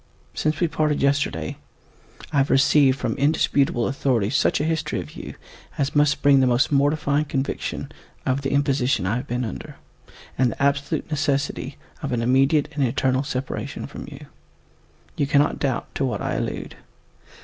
[0.33, 1.57] Since we parted yesterday,
[2.33, 5.35] I have received from indisputable authority such a history of you
[5.77, 7.91] as must bring the most mortifying conviction
[8.25, 9.75] of the imposition I have been under,
[10.39, 14.25] and the absolute necessity of an immediate and eternal separation from you.
[15.17, 16.77] You cannot doubt to what I allude.